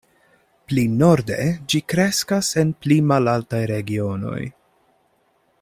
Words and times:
Pli 0.69 0.85
norde, 1.01 1.37
ĝi 1.73 1.83
kreskas 1.93 2.51
en 2.63 2.73
pli 2.85 2.99
malaltaj 3.13 3.63
regionoj. 3.77 4.39